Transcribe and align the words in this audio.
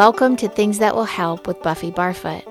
Welcome 0.00 0.36
to 0.36 0.48
Things 0.48 0.78
That 0.78 0.96
Will 0.96 1.04
Help 1.04 1.46
with 1.46 1.60
Buffy 1.60 1.90
Barfoot. 1.90 2.42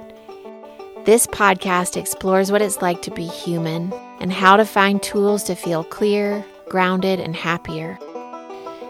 This 1.05 1.25
podcast 1.25 1.97
explores 1.97 2.51
what 2.51 2.61
it's 2.61 2.79
like 2.79 3.01
to 3.01 3.09
be 3.09 3.25
human 3.25 3.91
and 4.19 4.31
how 4.31 4.55
to 4.55 4.63
find 4.63 5.01
tools 5.01 5.41
to 5.45 5.55
feel 5.55 5.83
clear, 5.83 6.45
grounded, 6.69 7.19
and 7.19 7.35
happier. 7.35 7.97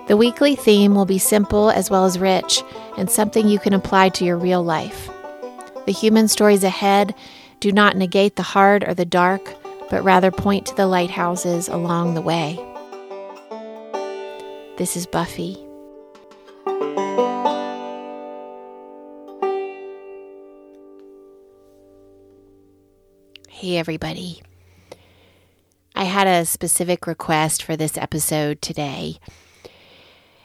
The 0.10 0.18
weekly 0.18 0.57
theme 0.57 0.93
will 0.93 1.06
be 1.06 1.20
simple 1.20 1.70
as 1.70 1.89
well 1.89 2.04
as 2.04 2.20
rich 2.20 2.61
and 2.98 3.10
something 3.10 3.48
you 3.48 3.60
can 3.60 3.71
apply 3.71 4.10
to 4.10 4.25
your 4.25 4.38
real 4.38 4.62
life. 4.62 5.10
The 5.86 5.94
human 5.94 6.28
stories 6.28 6.66
ahead 6.66 7.16
do 7.62 7.71
not 7.71 7.96
negate 7.96 8.36
the 8.36 8.44
hard 8.44 8.83
or 8.83 8.94
the 8.94 9.05
dark, 9.05 9.55
but 9.89 10.04
rather 10.04 10.32
point 10.32 10.66
to 10.66 10.75
the 10.75 10.86
lighthouses 10.86 11.69
along 11.69 12.14
the 12.14 12.21
way. 12.21 12.60
This 14.78 14.97
is 14.97 15.05
Buffy. 15.05 15.66
Hey, 23.59 23.75
everybody. 23.75 24.41
I 25.93 26.05
had 26.05 26.27
a 26.27 26.45
specific 26.45 27.05
request 27.05 27.61
for 27.61 27.75
this 27.75 27.97
episode 27.97 28.61
today, 28.61 29.19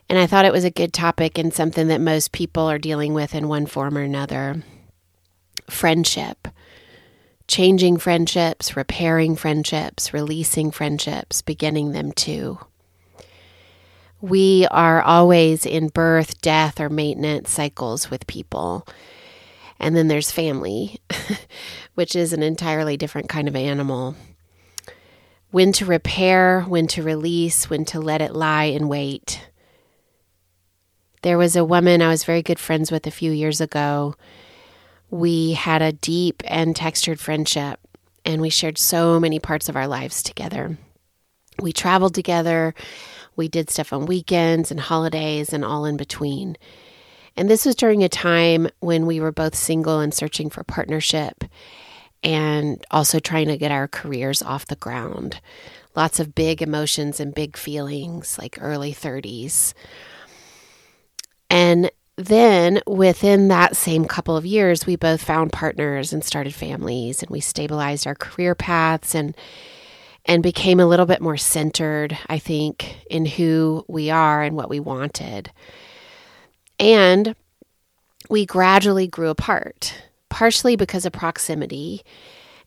and 0.09 0.18
I 0.18 0.27
thought 0.27 0.46
it 0.46 0.52
was 0.52 0.64
a 0.64 0.70
good 0.73 0.92
topic 0.92 1.38
and 1.38 1.54
something 1.54 1.87
that 1.87 2.00
most 2.00 2.32
people 2.32 2.68
are 2.68 2.77
dealing 2.77 3.14
with 3.14 3.32
in 3.32 3.46
one 3.46 3.66
form 3.66 3.96
or 3.96 4.00
another 4.00 4.64
friendship. 5.70 6.48
Changing 7.46 7.98
friendships, 7.98 8.77
repairing 8.77 9.37
friendships, 9.37 10.12
releasing 10.12 10.73
friendships, 10.73 11.40
beginning 11.40 11.93
them 11.93 12.10
too. 12.10 12.59
We 14.21 14.66
are 14.73 15.01
always 15.01 15.65
in 15.65 15.87
birth, 15.87 16.40
death, 16.40 16.80
or 16.80 16.88
maintenance 16.88 17.52
cycles 17.52 18.10
with 18.10 18.26
people. 18.26 18.84
And 19.79 19.97
then 19.97 20.09
there's 20.09 20.30
family, 20.30 21.01
which 21.95 22.15
is 22.17 22.33
an 22.33 22.43
entirely 22.43 22.97
different 22.97 23.29
kind 23.29 23.49
of 23.49 23.57
animal. 23.57 24.17
When 25.51 25.73
to 25.73 25.85
repair, 25.85 26.63
when 26.63 26.87
to 26.89 27.03
release, 27.03 27.71
when 27.71 27.85
to 27.87 28.01
let 28.01 28.21
it 28.21 28.35
lie 28.35 28.65
and 28.65 28.89
wait. 28.89 29.49
There 31.23 31.39
was 31.39 31.57
a 31.57 31.65
woman 31.65 32.02
I 32.02 32.09
was 32.09 32.25
very 32.25 32.43
good 32.43 32.59
friends 32.59 32.91
with 32.91 33.07
a 33.07 33.11
few 33.11 33.30
years 33.30 33.61
ago. 33.61 34.15
We 35.11 35.52
had 35.52 35.80
a 35.80 35.93
deep 35.93 36.43
and 36.47 36.75
textured 36.75 37.21
friendship, 37.21 37.79
and 38.25 38.43
we 38.43 38.51
shared 38.51 38.79
so 38.79 39.21
many 39.21 39.39
parts 39.39 39.69
of 39.69 39.77
our 39.77 39.87
lives 39.87 40.23
together. 40.23 40.77
We 41.61 41.73
traveled 41.73 42.15
together, 42.15 42.75
we 43.37 43.49
did 43.49 43.71
stuff 43.71 43.93
on 43.93 44.07
weekends 44.07 44.71
and 44.71 44.80
holidays 44.80 45.52
and 45.52 45.65
all 45.65 45.85
in 45.85 45.97
between. 45.97 46.57
And 47.37 47.51
this 47.51 47.66
was 47.66 47.74
during 47.74 48.04
a 48.04 48.09
time 48.09 48.68
when 48.80 49.07
we 49.07 49.21
were 49.21 49.32
both 49.32 49.54
single 49.54 50.01
and 50.01 50.15
searching 50.15 50.51
for 50.51 50.63
partnership 50.63 51.45
and 52.23 52.85
also 52.90 53.18
trying 53.18 53.49
to 53.49 53.59
get 53.59 53.73
our 53.73 53.88
careers 53.88 54.43
off 54.43 54.66
the 54.66 54.77
ground. 54.77 55.40
Lots 55.96 56.21
of 56.21 56.35
big 56.35 56.62
emotions 56.62 57.21
and 57.21 57.35
big 57.35 57.57
feelings, 57.57 58.38
like 58.38 58.59
early 58.60 58.93
30s. 58.93 59.74
And 61.51 61.90
then 62.16 62.80
within 62.87 63.49
that 63.49 63.77
same 63.77 64.05
couple 64.05 64.37
of 64.37 64.47
years, 64.47 64.87
we 64.87 64.97
both 64.97 65.22
found 65.22 65.53
partners 65.53 66.12
and 66.12 66.25
started 66.25 66.55
families 66.55 67.22
and 67.22 67.31
we 67.31 67.41
stabilized 67.41 68.06
our 68.06 68.15
career 68.15 68.55
paths 68.55 69.15
and 69.15 69.37
and 70.27 70.43
became 70.43 70.81
a 70.81 70.87
little 70.87 71.05
bit 71.05 71.21
more 71.21 71.37
centered, 71.37 72.16
I 72.28 72.38
think, 72.38 72.97
in 73.10 73.27
who 73.27 73.84
we 73.89 74.09
are 74.09 74.43
and 74.43 74.56
what 74.56 74.71
we 74.71 74.81
wanted. 74.81 75.53
And 76.79 77.35
we 78.29 78.47
gradually 78.47 79.07
grew 79.07 79.29
apart, 79.29 79.95
partially 80.29 80.77
because 80.77 81.07
of 81.07 81.12
proximity, 81.12 82.03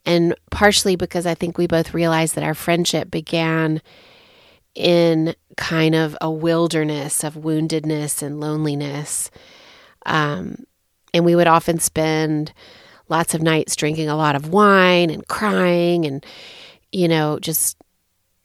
and 0.05 0.35
partially 0.51 0.95
because 0.95 1.25
I 1.25 1.33
think 1.33 1.57
we 1.57 1.67
both 1.67 1.93
realized 1.93 2.35
that 2.35 2.43
our 2.43 2.53
friendship 2.53 3.11
began 3.11 3.81
in 4.75 5.35
kind 5.57 5.95
of 5.95 6.15
a 6.21 6.29
wilderness 6.29 7.23
of 7.23 7.33
woundedness 7.33 8.21
and 8.21 8.39
loneliness. 8.39 9.31
Um, 10.05 10.65
and 11.13 11.25
we 11.25 11.35
would 11.35 11.47
often 11.47 11.79
spend 11.79 12.53
lots 13.09 13.33
of 13.33 13.41
nights 13.41 13.75
drinking 13.75 14.07
a 14.07 14.15
lot 14.15 14.35
of 14.35 14.49
wine 14.49 15.09
and 15.09 15.27
crying 15.27 16.05
and, 16.05 16.25
you 16.91 17.07
know, 17.07 17.39
just 17.39 17.75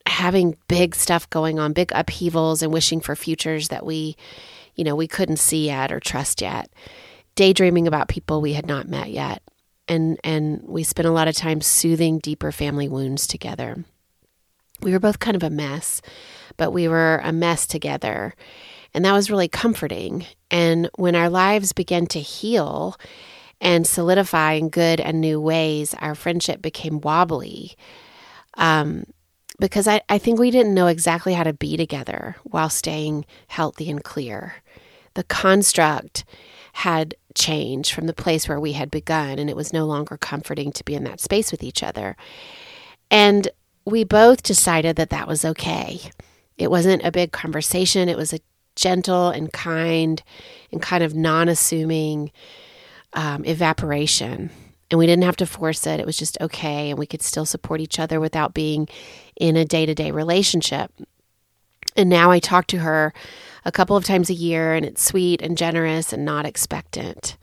having 0.06 0.56
big 0.68 0.94
stuff 0.94 1.28
going 1.30 1.58
on, 1.58 1.72
big 1.72 1.90
upheavals 1.94 2.62
and 2.62 2.72
wishing 2.72 3.00
for 3.00 3.16
futures 3.16 3.68
that 3.68 3.86
we 3.86 4.16
you 4.74 4.84
know, 4.84 4.96
we 4.96 5.06
couldn't 5.08 5.38
see 5.38 5.66
yet 5.66 5.92
or 5.92 6.00
trust 6.00 6.40
yet. 6.40 6.70
Daydreaming 7.34 7.86
about 7.86 8.08
people 8.08 8.40
we 8.40 8.54
had 8.54 8.66
not 8.66 8.88
met 8.88 9.10
yet. 9.10 9.42
And 9.88 10.18
and 10.22 10.62
we 10.64 10.82
spent 10.82 11.08
a 11.08 11.12
lot 11.12 11.28
of 11.28 11.34
time 11.34 11.60
soothing 11.60 12.18
deeper 12.18 12.52
family 12.52 12.88
wounds 12.88 13.26
together. 13.26 13.84
We 14.80 14.92
were 14.92 15.00
both 15.00 15.18
kind 15.18 15.36
of 15.36 15.42
a 15.42 15.50
mess, 15.50 16.00
but 16.56 16.72
we 16.72 16.88
were 16.88 17.20
a 17.22 17.32
mess 17.32 17.66
together. 17.66 18.34
And 18.94 19.04
that 19.04 19.12
was 19.12 19.30
really 19.30 19.48
comforting. 19.48 20.26
And 20.50 20.90
when 20.96 21.14
our 21.14 21.30
lives 21.30 21.72
began 21.72 22.06
to 22.08 22.20
heal 22.20 22.96
and 23.60 23.86
solidify 23.86 24.54
in 24.54 24.68
good 24.68 25.00
and 25.00 25.20
new 25.20 25.40
ways, 25.40 25.94
our 26.00 26.14
friendship 26.14 26.60
became 26.60 27.00
wobbly. 27.00 27.74
Um, 28.54 29.04
because 29.58 29.86
I, 29.88 30.00
I 30.08 30.18
think 30.18 30.38
we 30.38 30.50
didn't 30.50 30.74
know 30.74 30.86
exactly 30.86 31.34
how 31.34 31.44
to 31.44 31.52
be 31.52 31.76
together 31.76 32.36
while 32.44 32.70
staying 32.70 33.24
healthy 33.48 33.90
and 33.90 34.02
clear. 34.02 34.56
The 35.14 35.24
construct 35.24 36.24
had 36.74 37.14
changed 37.34 37.92
from 37.92 38.06
the 38.06 38.14
place 38.14 38.48
where 38.48 38.60
we 38.60 38.72
had 38.72 38.90
begun, 38.90 39.38
and 39.38 39.50
it 39.50 39.56
was 39.56 39.72
no 39.72 39.84
longer 39.84 40.16
comforting 40.16 40.72
to 40.72 40.84
be 40.84 40.94
in 40.94 41.04
that 41.04 41.20
space 41.20 41.52
with 41.52 41.62
each 41.62 41.82
other. 41.82 42.16
And 43.10 43.48
we 43.84 44.04
both 44.04 44.42
decided 44.42 44.96
that 44.96 45.10
that 45.10 45.28
was 45.28 45.44
okay. 45.44 46.00
It 46.56 46.70
wasn't 46.70 47.04
a 47.04 47.12
big 47.12 47.32
conversation, 47.32 48.08
it 48.08 48.16
was 48.16 48.32
a 48.32 48.40
gentle 48.74 49.28
and 49.28 49.52
kind 49.52 50.22
and 50.70 50.80
kind 50.80 51.04
of 51.04 51.14
non 51.14 51.48
assuming 51.48 52.32
um, 53.12 53.44
evaporation 53.44 54.50
and 54.92 54.98
we 54.98 55.06
didn't 55.06 55.24
have 55.24 55.36
to 55.36 55.46
force 55.46 55.86
it. 55.86 56.00
It 56.00 56.06
was 56.06 56.18
just 56.18 56.38
okay. 56.38 56.90
And 56.90 56.98
we 56.98 57.06
could 57.06 57.22
still 57.22 57.46
support 57.46 57.80
each 57.80 57.98
other 57.98 58.20
without 58.20 58.52
being 58.52 58.88
in 59.36 59.56
a 59.56 59.64
day 59.64 59.86
to 59.86 59.94
day 59.94 60.10
relationship. 60.10 60.92
And 61.96 62.08
now 62.08 62.30
I 62.30 62.38
talk 62.38 62.66
to 62.68 62.78
her 62.78 63.12
a 63.64 63.72
couple 63.72 63.96
of 63.96 64.04
times 64.04 64.30
a 64.30 64.34
year, 64.34 64.74
and 64.74 64.84
it's 64.84 65.02
sweet 65.02 65.42
and 65.42 65.56
generous 65.56 66.12
and 66.12 66.24
not 66.24 66.46
expectant. 66.46 67.36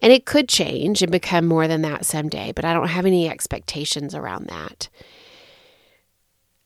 And 0.00 0.12
it 0.12 0.26
could 0.26 0.48
change 0.48 1.00
and 1.00 1.12
become 1.12 1.46
more 1.46 1.68
than 1.68 1.82
that 1.82 2.04
someday, 2.04 2.52
but 2.52 2.64
I 2.64 2.72
don't 2.72 2.88
have 2.88 3.06
any 3.06 3.28
expectations 3.28 4.14
around 4.14 4.48
that. 4.48 4.88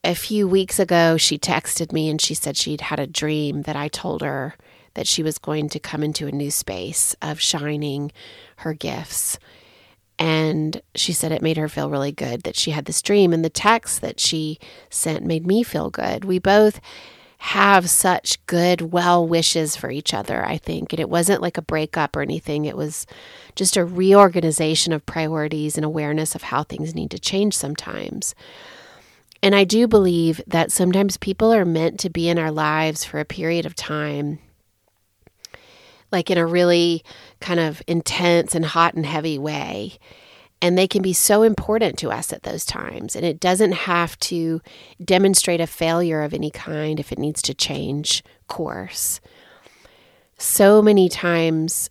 A 0.03 0.15
few 0.15 0.49
weeks 0.49 0.79
ago, 0.79 1.17
she 1.17 1.39
texted 1.39 1.93
me 1.93 2.09
and 2.09 2.21
she 2.21 2.33
said 2.33 2.57
she'd 2.57 2.81
had 2.81 3.01
a 3.01 3.07
dream 3.07 3.63
that 3.63 3.77
I 3.77 3.89
told 3.89 4.23
her 4.23 4.55
that 4.95 5.07
she 5.07 5.23
was 5.23 5.37
going 5.37 5.69
to 5.71 5.79
come 5.79 6.03
into 6.03 6.27
a 6.27 6.33
new 6.33 6.51
space 6.51 7.15
of 7.21 7.41
shining 7.41 8.13
her 8.59 8.73
gifts 8.73 9.39
and 10.19 10.81
she 10.95 11.13
said 11.13 11.33
it 11.33 11.43
made 11.43 11.57
her 11.57 11.69
feel 11.69 11.91
really 11.91 12.13
good 12.13 12.43
that 12.43 12.57
she 12.57 12.71
had 12.71 12.87
this 12.87 13.03
dream. 13.03 13.33
And 13.33 13.45
the 13.45 13.51
text 13.51 14.01
that 14.01 14.19
she 14.19 14.59
sent 14.89 15.25
made 15.25 15.47
me 15.47 15.63
feel 15.63 15.91
good. 15.91 16.25
We 16.25 16.39
both 16.39 16.81
have 17.39 17.91
such 17.91 18.45
good 18.47 18.93
well 18.93 19.27
wishes 19.27 19.77
for 19.77 19.91
each 19.91 20.15
other, 20.15 20.45
I 20.45 20.57
think. 20.57 20.93
And 20.93 21.01
it 21.01 21.11
wasn't 21.11 21.43
like 21.43 21.59
a 21.59 21.63
breakup 21.63 22.17
or 22.17 22.23
anything, 22.23 22.65
it 22.65 22.77
was 22.77 23.07
just 23.55 23.77
a 23.77 23.85
reorganization 23.85 24.93
of 24.93 25.05
priorities 25.07 25.77
and 25.77 25.85
awareness 25.85 26.35
of 26.35 26.43
how 26.43 26.63
things 26.63 26.95
need 26.95 27.11
to 27.11 27.19
change 27.19 27.55
sometimes. 27.55 28.35
And 29.43 29.55
I 29.55 29.65
do 29.65 29.87
believe 29.87 30.41
that 30.47 30.73
sometimes 30.73 31.19
people 31.19 31.53
are 31.53 31.67
meant 31.67 32.01
to 32.01 32.11
be 32.11 32.29
in 32.29 32.39
our 32.39 32.51
lives 32.51 33.05
for 33.05 33.21
a 33.21 33.25
period 33.25 33.67
of 33.67 33.77
time 33.77 34.39
like 36.13 36.31
in 36.31 36.39
a 36.39 36.47
really 36.47 37.05
kind 37.41 37.61
of 37.61 37.83
intense 37.87 38.55
and 38.55 38.65
hot 38.65 38.95
and 38.95 39.07
heavy 39.07 39.39
way. 39.39 39.99
And 40.63 40.79
they 40.79 40.87
can 40.87 41.03
be 41.03 41.13
so 41.13 41.43
important 41.43 41.99
to 41.99 42.11
us 42.11 42.33
at 42.33 42.43
those 42.43 42.65
times. 42.65 43.15
And 43.15 43.25
it 43.27 43.41
doesn't 43.41 43.73
have 43.73 44.19
to 44.21 44.63
demonstrate 45.05 45.61
a 45.61 45.67
failure 45.67 46.23
of 46.23 46.33
any 46.33 46.51
kind 46.51 46.99
if 46.99 47.13
it 47.13 47.19
needs 47.19 47.43
to 47.43 47.55
change 47.55 48.25
course. 48.49 49.21
So 50.39 50.81
many 50.81 51.09
times, 51.09 51.91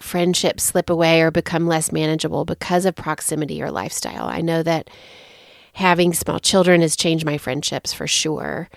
friendships 0.00 0.64
slip 0.64 0.88
away 0.88 1.20
or 1.20 1.30
become 1.30 1.66
less 1.66 1.92
manageable 1.92 2.44
because 2.44 2.86
of 2.86 2.94
proximity 2.94 3.62
or 3.62 3.70
lifestyle. 3.70 4.24
I 4.26 4.40
know 4.40 4.62
that 4.62 4.88
having 5.74 6.12
small 6.12 6.38
children 6.38 6.80
has 6.80 6.96
changed 6.96 7.24
my 7.24 7.38
friendships 7.38 7.92
for 7.92 8.06
sure. 8.06 8.68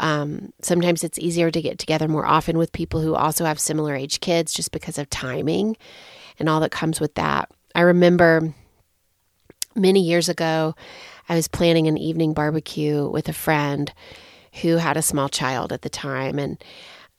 Um, 0.00 0.52
sometimes 0.62 1.04
it's 1.04 1.18
easier 1.18 1.50
to 1.50 1.62
get 1.62 1.78
together 1.78 2.08
more 2.08 2.26
often 2.26 2.58
with 2.58 2.72
people 2.72 3.00
who 3.00 3.14
also 3.14 3.44
have 3.44 3.60
similar 3.60 3.94
age 3.94 4.20
kids 4.20 4.52
just 4.52 4.72
because 4.72 4.98
of 4.98 5.10
timing 5.10 5.76
and 6.38 6.48
all 6.48 6.60
that 6.60 6.70
comes 6.70 7.00
with 7.00 7.14
that. 7.14 7.50
I 7.74 7.82
remember 7.82 8.54
many 9.74 10.00
years 10.00 10.28
ago, 10.28 10.74
I 11.28 11.34
was 11.34 11.48
planning 11.48 11.86
an 11.86 11.98
evening 11.98 12.34
barbecue 12.34 13.08
with 13.08 13.28
a 13.28 13.32
friend 13.32 13.92
who 14.60 14.76
had 14.76 14.96
a 14.96 15.02
small 15.02 15.28
child 15.28 15.72
at 15.72 15.82
the 15.82 15.88
time, 15.88 16.38
and 16.38 16.62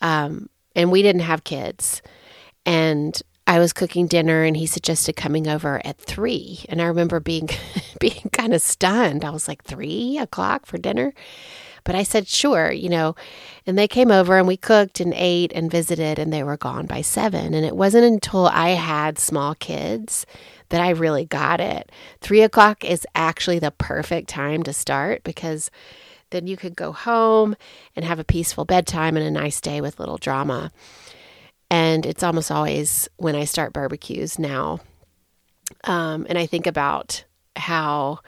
um, 0.02 0.50
and 0.75 0.92
we 0.92 1.02
didn't 1.02 1.22
have 1.22 1.44
kids. 1.44 2.02
And 2.66 3.20
I 3.46 3.60
was 3.60 3.74
cooking 3.74 4.08
dinner 4.08 4.44
and 4.44 4.56
he 4.56 4.66
suggested 4.66 5.16
coming 5.16 5.48
over 5.48 5.81
at 5.86 5.98
three. 5.98 6.66
And 6.70 6.81
I 6.81 6.86
remember 6.86 7.20
being 7.20 7.50
being 8.00 8.30
kind 8.31 8.54
of 8.54 8.62
stunned. 8.62 9.25
I 9.25 9.31
was 9.31 9.48
like, 9.48 9.64
three 9.64 10.18
o'clock 10.18 10.66
for 10.66 10.78
dinner? 10.78 11.14
But 11.83 11.95
I 11.95 12.03
said, 12.03 12.27
sure, 12.27 12.71
you 12.71 12.89
know. 12.89 13.15
And 13.65 13.77
they 13.77 13.88
came 13.88 14.12
over 14.12 14.38
and 14.38 14.47
we 14.47 14.57
cooked 14.57 15.00
and 15.00 15.13
ate 15.15 15.51
and 15.53 15.69
visited, 15.69 16.19
and 16.19 16.31
they 16.31 16.44
were 16.44 16.57
gone 16.57 16.85
by 16.85 17.01
seven. 17.01 17.53
And 17.53 17.65
it 17.65 17.75
wasn't 17.75 18.06
until 18.06 18.47
I 18.47 18.69
had 18.69 19.19
small 19.19 19.56
kids 19.56 20.25
that 20.69 20.81
I 20.81 20.89
really 20.89 21.25
got 21.25 21.59
it. 21.59 21.91
Three 22.21 22.41
o'clock 22.41 22.83
is 22.83 23.06
actually 23.15 23.59
the 23.59 23.71
perfect 23.71 24.30
time 24.30 24.63
to 24.63 24.74
start 24.74 25.24
because 25.24 25.69
then 26.31 26.47
you 26.47 26.57
could 26.57 26.75
go 26.75 26.91
home 26.91 27.56
and 27.95 28.03
have 28.03 28.19
a 28.19 28.24
peaceful 28.24 28.65
bedtime 28.65 29.15
and 29.15 29.25
a 29.25 29.31
nice 29.31 29.62
day 29.62 29.81
with 29.81 30.00
little 30.00 30.18
drama. 30.18 30.71
And 31.69 32.06
it's 32.06 32.24
almost 32.24 32.51
always 32.51 33.07
when 33.18 33.36
I 33.36 33.45
start 33.45 33.74
barbecues 33.74 34.39
now. 34.39 34.79
Um, 35.83 36.25
and 36.29 36.38
I 36.38 36.45
think 36.45 36.68
about 36.68 37.24
how 37.56 38.19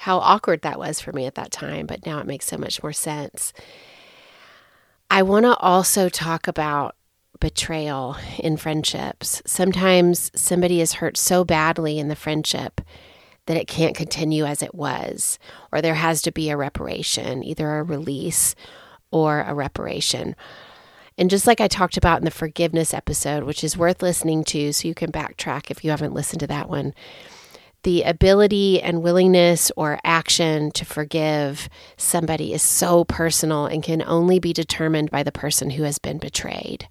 how 0.00 0.16
awkward 0.18 0.62
that 0.62 0.78
was 0.78 0.98
for 0.98 1.12
me 1.12 1.26
at 1.26 1.34
that 1.34 1.50
time, 1.50 1.84
but 1.84 2.06
now 2.06 2.18
it 2.20 2.26
makes 2.26 2.46
so 2.46 2.56
much 2.56 2.82
more 2.82 2.92
sense. 2.92 3.52
I 5.10 5.22
want 5.22 5.44
to 5.44 5.54
also 5.56 6.08
talk 6.08 6.48
about 6.48 6.96
betrayal 7.38 8.16
in 8.38 8.56
friendships. 8.56 9.42
Sometimes 9.44 10.30
somebody 10.34 10.80
is 10.80 10.94
hurt 10.94 11.18
so 11.18 11.44
badly 11.44 11.98
in 11.98 12.08
the 12.08 12.16
friendship 12.16 12.80
that 13.44 13.58
it 13.58 13.68
can't 13.68 13.94
continue 13.94 14.46
as 14.46 14.62
it 14.62 14.74
was, 14.74 15.38
or 15.70 15.82
there 15.82 15.96
has 15.96 16.22
to 16.22 16.32
be 16.32 16.48
a 16.48 16.56
reparation, 16.56 17.44
either 17.44 17.78
a 17.78 17.82
release 17.82 18.54
or 19.10 19.42
a 19.42 19.52
reparation. 19.52 20.34
And 21.18 21.28
just 21.28 21.46
like 21.46 21.60
I 21.60 21.68
talked 21.68 21.98
about 21.98 22.20
in 22.20 22.24
the 22.24 22.30
forgiveness 22.30 22.94
episode, 22.94 23.42
which 23.42 23.62
is 23.62 23.76
worth 23.76 24.00
listening 24.00 24.44
to, 24.44 24.72
so 24.72 24.88
you 24.88 24.94
can 24.94 25.12
backtrack 25.12 25.70
if 25.70 25.84
you 25.84 25.90
haven't 25.90 26.14
listened 26.14 26.40
to 26.40 26.46
that 26.46 26.70
one, 26.70 26.94
the 27.82 28.02
ability 28.02 28.80
and 28.80 29.02
willingness 29.02 29.70
or 29.76 29.98
action 30.04 30.70
to 30.72 30.84
forgive 30.84 31.68
somebody 31.96 32.52
is 32.52 32.62
so 32.62 33.04
personal 33.04 33.66
and 33.66 33.82
can 33.82 34.02
only 34.02 34.38
be 34.38 34.52
determined 34.52 35.10
by 35.10 35.22
the 35.22 35.32
person 35.32 35.70
who 35.70 35.84
has 35.84 35.98
been 35.98 36.18
betrayed. 36.18 36.88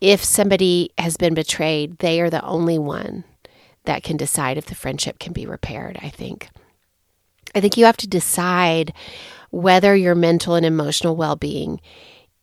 If 0.00 0.24
somebody 0.24 0.90
has 0.96 1.16
been 1.16 1.34
betrayed, 1.34 1.98
they 1.98 2.20
are 2.20 2.30
the 2.30 2.44
only 2.44 2.78
one 2.78 3.24
that 3.84 4.02
can 4.02 4.16
decide 4.16 4.56
if 4.56 4.66
the 4.66 4.74
friendship 4.74 5.18
can 5.18 5.32
be 5.32 5.46
repaired, 5.46 5.98
I 6.02 6.08
think. 6.08 6.48
I 7.54 7.60
think 7.60 7.76
you 7.76 7.84
have 7.84 7.96
to 7.98 8.08
decide 8.08 8.92
whether 9.50 9.94
your 9.94 10.14
mental 10.14 10.54
and 10.54 10.64
emotional 10.64 11.16
well 11.16 11.36
being 11.36 11.80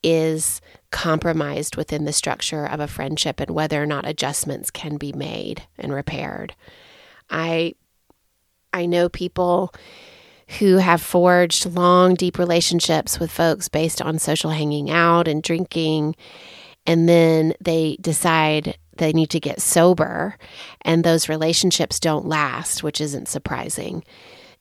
is 0.04 0.62
compromised 0.92 1.76
within 1.76 2.06
the 2.06 2.14
structure 2.14 2.66
of 2.66 2.80
a 2.80 2.88
friendship 2.88 3.40
and 3.40 3.50
whether 3.52 3.82
or 3.82 3.86
not 3.86 4.08
adjustments 4.08 4.70
can 4.70 4.98
be 4.98 5.12
made 5.12 5.64
and 5.78 5.94
repaired. 5.94 6.56
I 7.30 7.74
I 8.74 8.86
know 8.86 9.10
people 9.10 9.74
who 10.60 10.78
have 10.78 11.02
forged 11.02 11.66
long, 11.66 12.16
deep 12.16 12.38
relationships 12.38 13.20
with 13.20 13.32
folks 13.32 13.68
based 13.68 14.02
on 14.02 14.20
social 14.20 14.52
hanging 14.52 14.90
out 14.90 15.28
and 15.28 15.44
drinking, 15.44 16.16
and 16.86 17.08
then 17.10 17.54
they 17.60 17.98
decide 18.00 18.78
they 18.96 19.14
need 19.14 19.30
to 19.32 19.40
get 19.40 19.62
sober, 19.62 20.38
and 20.82 21.04
those 21.04 21.30
relationships 21.30 22.00
don't 22.00 22.28
last, 22.28 22.82
which 22.82 23.02
isn't 23.02 23.28
surprising. 23.28 24.04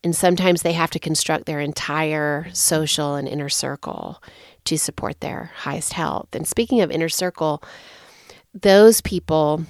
And 0.04 0.14
sometimes 0.14 0.62
they 0.62 0.72
have 0.72 0.90
to 0.90 0.98
construct 0.98 1.46
their 1.46 1.60
entire 1.60 2.48
social 2.52 3.14
and 3.14 3.26
inner 3.26 3.48
circle 3.48 4.22
to 4.64 4.78
support 4.78 5.20
their 5.20 5.52
highest 5.54 5.94
health. 5.94 6.28
And 6.32 6.46
speaking 6.46 6.80
of 6.80 6.90
inner 6.90 7.08
circle, 7.08 7.62
those 8.52 9.00
people 9.00 9.64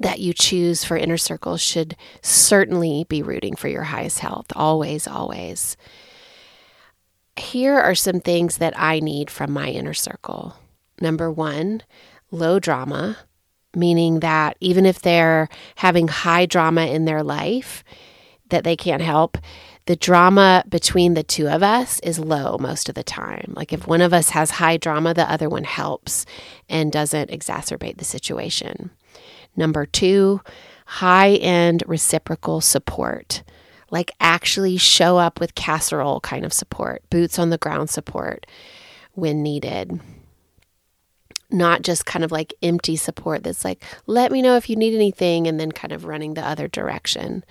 that 0.00 0.18
you 0.18 0.32
choose 0.32 0.82
for 0.82 0.96
inner 0.96 1.18
circle 1.18 1.58
should 1.58 1.94
certainly 2.22 3.04
be 3.08 3.22
rooting 3.22 3.54
for 3.54 3.68
your 3.68 3.84
highest 3.84 4.18
health. 4.18 4.46
Always, 4.56 5.06
always. 5.06 5.76
Here 7.36 7.78
are 7.78 7.94
some 7.94 8.20
things 8.20 8.58
that 8.58 8.74
I 8.76 9.00
need 9.00 9.30
from 9.30 9.52
my 9.52 9.68
inner 9.68 9.94
circle. 9.94 10.56
Number 11.00 11.30
one, 11.30 11.82
low 12.30 12.58
drama, 12.58 13.18
meaning 13.74 14.20
that 14.20 14.56
even 14.60 14.86
if 14.86 15.00
they're 15.00 15.48
having 15.76 16.08
high 16.08 16.46
drama 16.46 16.86
in 16.86 17.04
their 17.04 17.22
life 17.22 17.84
that 18.48 18.64
they 18.64 18.76
can't 18.76 19.02
help, 19.02 19.38
the 19.86 19.96
drama 19.96 20.64
between 20.68 21.14
the 21.14 21.22
two 21.22 21.48
of 21.48 21.62
us 21.62 22.00
is 22.00 22.18
low 22.18 22.56
most 22.58 22.88
of 22.88 22.94
the 22.94 23.02
time. 23.02 23.52
Like 23.56 23.72
if 23.72 23.86
one 23.86 24.00
of 24.00 24.12
us 24.12 24.30
has 24.30 24.52
high 24.52 24.76
drama, 24.76 25.14
the 25.14 25.30
other 25.30 25.48
one 25.48 25.64
helps 25.64 26.26
and 26.68 26.90
doesn't 26.90 27.30
exacerbate 27.30 27.98
the 27.98 28.04
situation. 28.04 28.90
Number 29.56 29.86
two, 29.86 30.40
high 30.86 31.32
end 31.32 31.82
reciprocal 31.86 32.60
support, 32.60 33.42
like 33.90 34.10
actually 34.20 34.76
show 34.76 35.18
up 35.18 35.40
with 35.40 35.54
casserole 35.54 36.20
kind 36.20 36.44
of 36.44 36.52
support, 36.52 37.02
boots 37.10 37.38
on 37.38 37.50
the 37.50 37.58
ground 37.58 37.90
support 37.90 38.46
when 39.12 39.42
needed. 39.42 40.00
Not 41.50 41.82
just 41.82 42.06
kind 42.06 42.24
of 42.24 42.30
like 42.30 42.54
empty 42.62 42.94
support 42.96 43.42
that's 43.42 43.64
like, 43.64 43.82
let 44.06 44.30
me 44.30 44.40
know 44.40 44.56
if 44.56 44.70
you 44.70 44.76
need 44.76 44.94
anything, 44.94 45.48
and 45.48 45.58
then 45.58 45.72
kind 45.72 45.92
of 45.92 46.04
running 46.04 46.34
the 46.34 46.46
other 46.46 46.68
direction. 46.68 47.44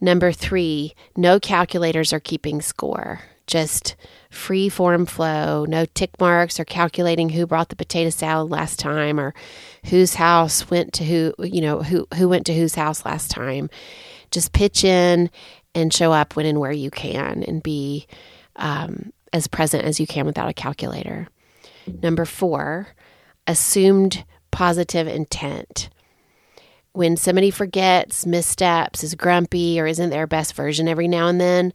Number 0.00 0.32
three, 0.32 0.94
no 1.16 1.38
calculators 1.38 2.12
are 2.12 2.20
keeping 2.20 2.60
score. 2.60 3.20
Just 3.46 3.94
free 4.30 4.68
form 4.68 5.06
flow, 5.06 5.64
no 5.66 5.84
tick 5.84 6.10
marks 6.18 6.58
or 6.58 6.64
calculating 6.64 7.28
who 7.28 7.46
brought 7.46 7.68
the 7.68 7.76
potato 7.76 8.10
salad 8.10 8.50
last 8.50 8.78
time 8.78 9.20
or 9.20 9.34
whose 9.86 10.14
house 10.14 10.70
went 10.70 10.92
to 10.94 11.04
who, 11.04 11.34
you 11.38 11.60
know, 11.60 11.82
who 11.82 12.06
who 12.16 12.28
went 12.28 12.46
to 12.46 12.54
whose 12.54 12.74
house 12.74 13.04
last 13.04 13.30
time. 13.30 13.68
Just 14.30 14.52
pitch 14.52 14.82
in 14.82 15.30
and 15.74 15.92
show 15.92 16.12
up 16.12 16.36
when 16.36 16.46
and 16.46 16.58
where 16.58 16.72
you 16.72 16.90
can 16.90 17.42
and 17.44 17.62
be 17.62 18.06
um, 18.56 19.12
as 19.32 19.46
present 19.46 19.84
as 19.84 20.00
you 20.00 20.06
can 20.06 20.26
without 20.26 20.48
a 20.48 20.54
calculator. 20.54 21.28
Number 22.02 22.24
four, 22.24 22.88
assumed 23.46 24.24
positive 24.50 25.06
intent. 25.06 25.90
When 26.92 27.16
somebody 27.16 27.50
forgets, 27.50 28.24
missteps, 28.24 29.02
is 29.02 29.16
grumpy, 29.16 29.80
or 29.80 29.86
isn't 29.86 30.10
their 30.10 30.28
best 30.28 30.54
version 30.54 30.86
every 30.86 31.08
now 31.08 31.26
and 31.26 31.40
then, 31.40 31.72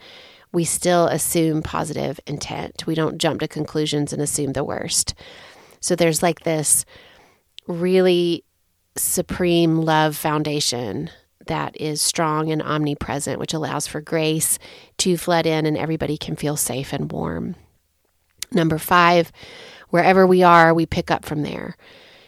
we 0.51 0.63
still 0.63 1.07
assume 1.07 1.61
positive 1.61 2.19
intent. 2.25 2.87
We 2.87 2.95
don't 2.95 3.17
jump 3.19 3.41
to 3.41 3.47
conclusions 3.47 4.13
and 4.13 4.21
assume 4.21 4.53
the 4.53 4.63
worst. 4.63 5.13
So 5.79 5.95
there's 5.95 6.23
like 6.23 6.41
this 6.41 6.85
really 7.67 8.43
supreme 8.95 9.77
love 9.77 10.15
foundation 10.15 11.09
that 11.45 11.79
is 11.79 12.01
strong 12.01 12.51
and 12.51 12.61
omnipresent, 12.61 13.39
which 13.39 13.53
allows 13.53 13.87
for 13.87 14.01
grace 14.01 14.59
to 14.97 15.17
flood 15.17 15.45
in 15.45 15.65
and 15.65 15.77
everybody 15.77 16.17
can 16.17 16.35
feel 16.35 16.57
safe 16.57 16.93
and 16.93 17.11
warm. 17.11 17.55
Number 18.51 18.77
five, 18.77 19.31
wherever 19.89 20.25
we 20.25 20.43
are, 20.43 20.73
we 20.73 20.85
pick 20.85 21.11
up 21.11 21.25
from 21.25 21.43
there. 21.43 21.75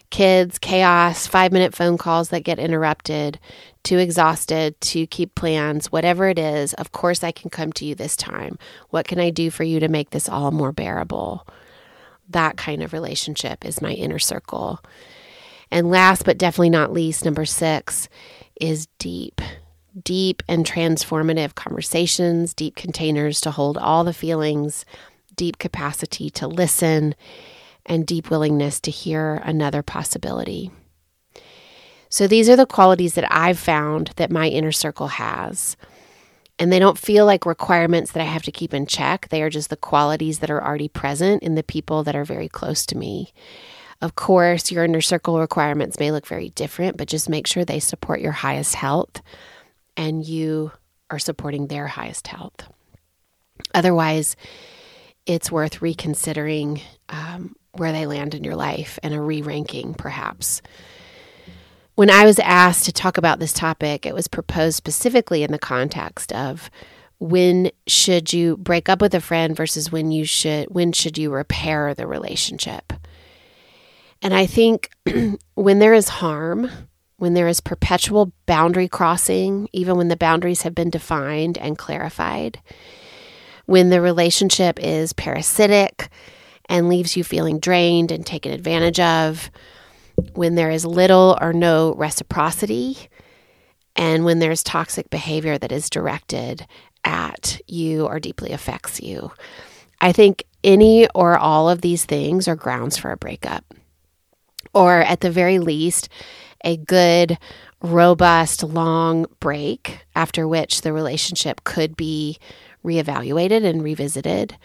Kids, 0.09 0.59
chaos, 0.59 1.25
five 1.25 1.51
minute 1.51 1.73
phone 1.73 1.97
calls 1.97 2.29
that 2.29 2.43
get 2.43 2.59
interrupted, 2.59 3.39
too 3.83 3.97
exhausted 3.97 4.79
to 4.81 5.07
keep 5.07 5.35
plans, 5.35 5.91
whatever 5.91 6.27
it 6.27 6.37
is, 6.37 6.73
of 6.75 6.91
course 6.91 7.23
I 7.23 7.31
can 7.31 7.49
come 7.49 7.73
to 7.73 7.85
you 7.85 7.95
this 7.95 8.15
time. 8.15 8.57
What 8.89 9.07
can 9.07 9.19
I 9.19 9.29
do 9.29 9.49
for 9.49 9.63
you 9.63 9.79
to 9.79 9.87
make 9.87 10.11
this 10.11 10.29
all 10.29 10.51
more 10.51 10.71
bearable? 10.71 11.47
That 12.29 12.57
kind 12.57 12.83
of 12.83 12.93
relationship 12.93 13.65
is 13.65 13.81
my 13.81 13.91
inner 13.91 14.19
circle. 14.19 14.79
And 15.71 15.89
last 15.89 16.25
but 16.25 16.37
definitely 16.37 16.69
not 16.69 16.93
least, 16.93 17.25
number 17.25 17.45
six 17.45 18.09
is 18.59 18.87
deep, 18.99 19.41
deep 20.03 20.43
and 20.47 20.65
transformative 20.65 21.55
conversations, 21.55 22.53
deep 22.53 22.75
containers 22.75 23.41
to 23.41 23.51
hold 23.51 23.77
all 23.77 24.03
the 24.03 24.13
feelings, 24.13 24.85
deep 25.35 25.57
capacity 25.57 26.29
to 26.29 26.47
listen, 26.47 27.15
and 27.85 28.05
deep 28.05 28.29
willingness 28.29 28.79
to 28.81 28.91
hear 28.91 29.41
another 29.43 29.81
possibility. 29.81 30.71
So 32.11 32.27
these 32.27 32.49
are 32.49 32.57
the 32.57 32.65
qualities 32.65 33.13
that 33.13 33.25
I've 33.31 33.57
found 33.57 34.11
that 34.17 34.29
my 34.29 34.47
inner 34.47 34.73
circle 34.73 35.07
has. 35.07 35.77
And 36.59 36.71
they 36.71 36.77
don't 36.77 36.97
feel 36.97 37.25
like 37.25 37.45
requirements 37.45 38.11
that 38.11 38.21
I 38.21 38.25
have 38.25 38.43
to 38.43 38.51
keep 38.51 38.73
in 38.73 38.85
check. 38.85 39.29
They 39.29 39.41
are 39.41 39.49
just 39.49 39.69
the 39.69 39.77
qualities 39.77 40.39
that 40.39 40.51
are 40.51 40.63
already 40.63 40.89
present 40.89 41.41
in 41.41 41.55
the 41.55 41.63
people 41.63 42.03
that 42.03 42.15
are 42.15 42.25
very 42.25 42.49
close 42.49 42.85
to 42.87 42.97
me. 42.97 43.31
Of 44.01 44.15
course, 44.15 44.71
your 44.71 44.83
inner 44.83 44.99
circle 44.99 45.39
requirements 45.39 45.99
may 45.99 46.11
look 46.11 46.27
very 46.27 46.49
different, 46.49 46.97
but 46.97 47.07
just 47.07 47.29
make 47.29 47.47
sure 47.47 47.63
they 47.63 47.79
support 47.79 48.19
your 48.19 48.33
highest 48.33 48.75
health 48.75 49.21
and 49.95 50.25
you 50.25 50.73
are 51.09 51.19
supporting 51.19 51.67
their 51.67 51.87
highest 51.87 52.27
health. 52.27 52.67
Otherwise, 53.73 54.35
it's 55.25 55.51
worth 55.51 55.81
reconsidering 55.81 56.81
um, 57.07 57.55
where 57.71 57.93
they 57.93 58.05
land 58.05 58.35
in 58.35 58.43
your 58.43 58.55
life 58.55 58.99
and 59.01 59.13
a 59.13 59.21
re 59.21 59.41
ranking, 59.41 59.93
perhaps. 59.93 60.61
When 62.01 62.09
I 62.09 62.25
was 62.25 62.39
asked 62.39 62.85
to 62.85 62.91
talk 62.91 63.19
about 63.19 63.37
this 63.37 63.53
topic, 63.53 64.07
it 64.07 64.15
was 64.15 64.27
proposed 64.27 64.75
specifically 64.75 65.43
in 65.43 65.51
the 65.51 65.59
context 65.59 66.33
of 66.33 66.71
when 67.19 67.69
should 67.85 68.33
you 68.33 68.57
break 68.57 68.89
up 68.89 69.01
with 69.01 69.13
a 69.13 69.21
friend 69.21 69.55
versus 69.55 69.91
when 69.91 70.09
you 70.09 70.25
should 70.25 70.65
when 70.73 70.93
should 70.93 71.19
you 71.19 71.31
repair 71.31 71.93
the 71.93 72.07
relationship. 72.07 72.91
And 74.19 74.33
I 74.33 74.47
think 74.47 74.89
when 75.53 75.77
there 75.77 75.93
is 75.93 76.09
harm, 76.09 76.71
when 77.17 77.35
there 77.35 77.47
is 77.47 77.61
perpetual 77.61 78.33
boundary 78.47 78.87
crossing, 78.87 79.69
even 79.71 79.95
when 79.95 80.07
the 80.07 80.17
boundaries 80.17 80.63
have 80.63 80.73
been 80.73 80.89
defined 80.89 81.59
and 81.59 81.77
clarified, 81.77 82.59
when 83.67 83.91
the 83.91 84.01
relationship 84.01 84.79
is 84.79 85.13
parasitic 85.13 86.09
and 86.67 86.89
leaves 86.89 87.15
you 87.15 87.23
feeling 87.23 87.59
drained 87.59 88.11
and 88.11 88.25
taken 88.25 88.51
advantage 88.51 88.99
of, 88.99 89.51
when 90.33 90.55
there 90.55 90.71
is 90.71 90.85
little 90.85 91.37
or 91.41 91.53
no 91.53 91.93
reciprocity, 91.95 93.09
and 93.95 94.25
when 94.25 94.39
there's 94.39 94.63
toxic 94.63 95.09
behavior 95.09 95.57
that 95.57 95.71
is 95.71 95.89
directed 95.89 96.65
at 97.03 97.59
you 97.67 98.05
or 98.05 98.19
deeply 98.19 98.51
affects 98.51 99.01
you. 99.01 99.31
I 99.99 100.11
think 100.11 100.43
any 100.63 101.07
or 101.09 101.37
all 101.37 101.69
of 101.69 101.81
these 101.81 102.05
things 102.05 102.47
are 102.47 102.55
grounds 102.55 102.97
for 102.97 103.11
a 103.11 103.17
breakup, 103.17 103.65
or 104.73 105.01
at 105.01 105.21
the 105.21 105.31
very 105.31 105.59
least, 105.59 106.09
a 106.63 106.77
good, 106.77 107.37
robust, 107.81 108.63
long 108.63 109.25
break 109.39 110.05
after 110.15 110.47
which 110.47 110.81
the 110.81 110.93
relationship 110.93 111.63
could 111.63 111.97
be 111.97 112.37
reevaluated 112.85 113.63
and 113.63 113.83
revisited 113.83 114.57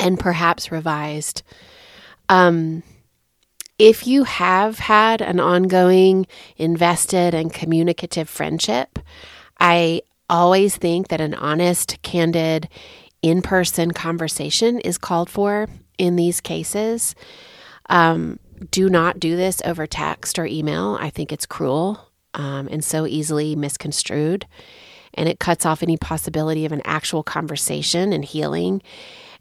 and 0.00 0.18
perhaps 0.18 0.72
revised. 0.72 1.42
Um, 2.28 2.82
if 3.78 4.06
you 4.06 4.24
have 4.24 4.78
had 4.78 5.20
an 5.20 5.40
ongoing, 5.40 6.26
invested, 6.56 7.34
and 7.34 7.52
communicative 7.52 8.28
friendship, 8.28 8.98
I 9.58 10.02
always 10.28 10.76
think 10.76 11.08
that 11.08 11.20
an 11.20 11.34
honest, 11.34 12.00
candid, 12.02 12.68
in 13.22 13.42
person 13.42 13.92
conversation 13.92 14.80
is 14.80 14.98
called 14.98 15.30
for 15.30 15.68
in 15.98 16.16
these 16.16 16.40
cases. 16.40 17.14
Um, 17.88 18.38
do 18.70 18.88
not 18.88 19.20
do 19.20 19.36
this 19.36 19.62
over 19.64 19.86
text 19.86 20.38
or 20.38 20.46
email. 20.46 20.96
I 21.00 21.10
think 21.10 21.32
it's 21.32 21.46
cruel 21.46 22.08
um, 22.34 22.68
and 22.70 22.84
so 22.84 23.06
easily 23.06 23.56
misconstrued. 23.56 24.46
And 25.14 25.28
it 25.28 25.38
cuts 25.38 25.66
off 25.66 25.82
any 25.82 25.96
possibility 25.96 26.64
of 26.64 26.72
an 26.72 26.82
actual 26.84 27.22
conversation 27.22 28.12
and 28.12 28.24
healing 28.24 28.82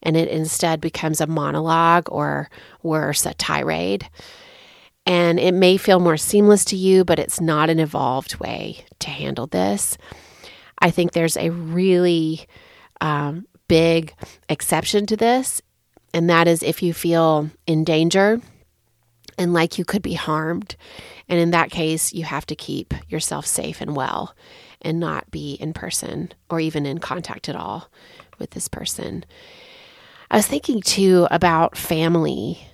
and 0.03 0.17
it 0.17 0.27
instead 0.27 0.81
becomes 0.81 1.21
a 1.21 1.27
monologue 1.27 2.07
or 2.09 2.49
worse, 2.83 3.25
a 3.25 3.33
tirade. 3.33 4.09
And 5.05 5.39
it 5.39 5.53
may 5.53 5.77
feel 5.77 5.99
more 5.99 6.17
seamless 6.17 6.65
to 6.65 6.75
you, 6.75 7.03
but 7.03 7.19
it's 7.19 7.41
not 7.41 7.69
an 7.69 7.79
evolved 7.79 8.35
way 8.35 8.85
to 8.99 9.09
handle 9.09 9.47
this. 9.47 9.97
I 10.79 10.91
think 10.91 11.11
there's 11.11 11.37
a 11.37 11.49
really 11.49 12.45
um, 12.99 13.47
big 13.67 14.13
exception 14.49 15.05
to 15.07 15.17
this, 15.17 15.61
and 16.13 16.29
that 16.29 16.47
is 16.47 16.63
if 16.63 16.83
you 16.83 16.93
feel 16.93 17.49
in 17.65 17.83
danger 17.83 18.41
and 19.37 19.53
like 19.53 19.77
you 19.77 19.85
could 19.85 20.01
be 20.01 20.13
harmed. 20.13 20.75
And 21.27 21.39
in 21.39 21.51
that 21.51 21.71
case, 21.71 22.13
you 22.13 22.23
have 22.25 22.45
to 22.47 22.55
keep 22.55 22.93
yourself 23.09 23.45
safe 23.45 23.81
and 23.81 23.95
well 23.95 24.35
and 24.81 24.99
not 24.99 25.31
be 25.31 25.53
in 25.53 25.73
person 25.73 26.31
or 26.49 26.59
even 26.59 26.85
in 26.85 26.97
contact 26.99 27.47
at 27.47 27.55
all 27.55 27.89
with 28.39 28.51
this 28.51 28.67
person. 28.67 29.23
I 30.31 30.37
was 30.37 30.47
thinking 30.47 30.79
too 30.79 31.27
about 31.29 31.77
family. 31.77 32.65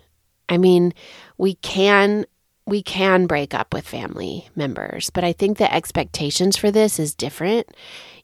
I 0.48 0.60
mean, 0.60 0.94
we 1.40 1.56
can 1.56 2.28
we 2.68 2.84
can 2.84 3.26
break 3.26 3.54
up 3.56 3.74
with 3.74 3.88
family 3.88 4.48
members, 4.56 5.10
but 5.10 5.24
I 5.24 5.34
think 5.34 5.58
the 5.58 5.74
expectations 5.74 6.56
for 6.56 6.70
this 6.70 7.00
is 7.00 7.16
different. 7.16 7.68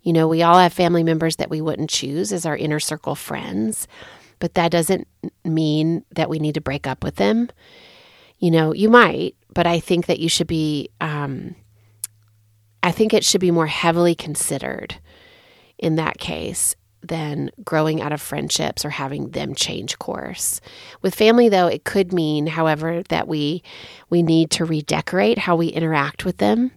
You 0.03 0.13
know, 0.13 0.27
we 0.27 0.43
all 0.43 0.59
have 0.59 0.71
family 0.71 1.01
members 1.01 1.37
that 1.37 1.49
we 1.49 1.61
wouldn't 1.61 1.89
choose 1.89 2.31
as 2.31 2.45
our 2.45 2.55
inner 2.55 2.79
circle 2.79 3.15
friends, 3.15 3.87
but 4.37 4.53
that 4.53 4.69
doesn't 4.69 5.07
mean 5.43 6.05
that 6.11 6.29
we 6.29 6.37
need 6.37 6.53
to 6.53 6.61
break 6.61 6.85
up 6.85 7.03
with 7.03 7.15
them. 7.15 7.49
You 8.37 8.51
know, 8.51 8.71
you 8.71 8.89
might, 8.89 9.35
but 9.51 9.65
I 9.65 9.79
think 9.79 10.05
that 10.05 10.19
you 10.19 10.29
should 10.29 10.47
be, 10.47 10.89
um, 11.01 11.55
I 12.83 12.91
think 12.91 13.13
it 13.13 13.23
should 13.23 13.41
be 13.41 13.51
more 13.51 13.67
heavily 13.67 14.13
considered 14.13 14.99
in 15.79 15.95
that 15.95 16.19
case 16.19 16.75
than 17.03 17.51
growing 17.63 18.01
out 18.01 18.13
of 18.13 18.21
friendships 18.21 18.85
or 18.85 18.89
having 18.89 19.29
them 19.31 19.53
change 19.53 19.99
course. 19.99 20.61
With 21.01 21.15
family 21.15 21.49
though, 21.49 21.67
it 21.67 21.83
could 21.83 22.13
mean 22.13 22.47
however 22.47 23.03
that 23.09 23.27
we 23.27 23.63
we 24.09 24.23
need 24.23 24.49
to 24.51 24.65
redecorate 24.65 25.37
how 25.37 25.55
we 25.55 25.67
interact 25.67 26.25
with 26.25 26.37
them. 26.37 26.71